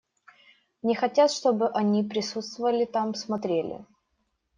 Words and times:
Не 0.83 0.95
хотят, 0.95 1.29
чтобы 1.29 1.69
они 1.69 2.01
присутствовали 2.03 2.85
там, 2.85 3.13
смотрели. 3.13 3.85